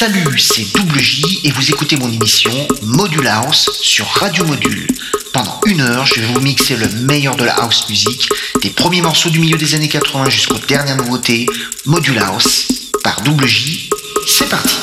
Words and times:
Salut, 0.00 0.38
c'est 0.38 0.64
Double 0.72 0.98
J 0.98 1.40
et 1.44 1.50
vous 1.50 1.68
écoutez 1.68 1.94
mon 1.96 2.10
émission 2.10 2.50
Module 2.80 3.26
House 3.26 3.68
sur 3.82 4.06
Radio 4.06 4.46
Module. 4.46 4.86
Pendant 5.34 5.60
une 5.66 5.82
heure, 5.82 6.06
je 6.06 6.20
vais 6.20 6.26
vous 6.26 6.40
mixer 6.40 6.74
le 6.76 6.88
meilleur 6.88 7.36
de 7.36 7.44
la 7.44 7.52
house 7.56 7.86
music, 7.90 8.26
des 8.62 8.70
premiers 8.70 9.02
morceaux 9.02 9.28
du 9.28 9.40
milieu 9.40 9.58
des 9.58 9.74
années 9.74 9.90
80 9.90 10.30
jusqu'aux 10.30 10.58
dernières 10.66 10.96
nouveautés. 10.96 11.44
Module 11.84 12.18
House 12.18 12.68
par 13.04 13.20
Double 13.20 13.46
J. 13.46 13.90
C'est 14.26 14.48
parti. 14.48 14.74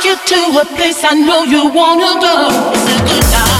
take 0.00 0.04
you 0.04 0.16
to 0.26 0.60
a 0.60 0.64
place 0.76 1.04
I 1.04 1.14
know 1.14 1.42
you 1.44 1.68
wanna 1.68 2.20
go. 2.20 2.48
It's 2.72 2.94
a 2.94 3.04
good 3.04 3.22
time. 3.32 3.53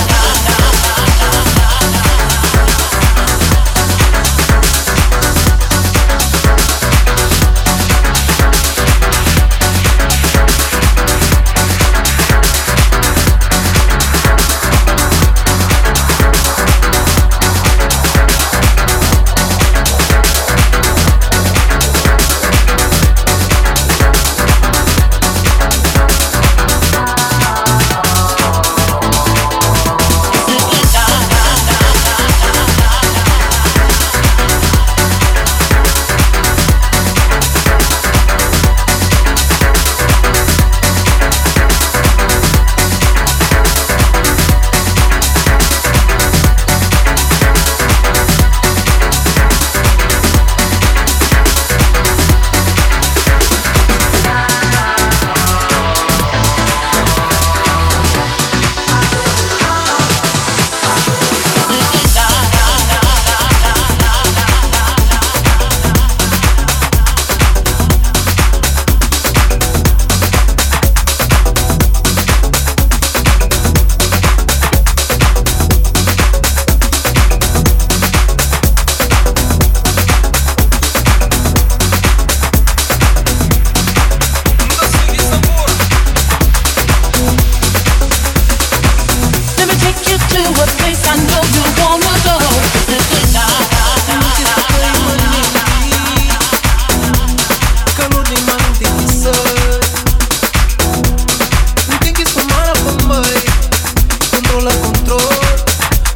control, 104.81 105.21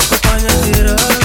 acompañas. 0.07 1.18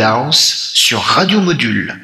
House 0.00 0.70
sur 0.74 1.00
Radio 1.00 1.40
Module. 1.40 1.98